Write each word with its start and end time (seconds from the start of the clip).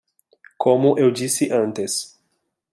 Como 0.57 0.97
eu 0.97 1.11
disse 1.11 1.51
antes 1.53 2.19